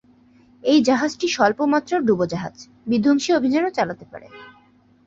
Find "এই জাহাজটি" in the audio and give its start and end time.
0.63-1.27